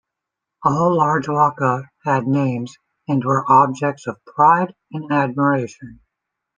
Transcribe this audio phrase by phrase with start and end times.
[0.63, 2.75] All large waka had names
[3.07, 5.99] and were objects of pride and admiration.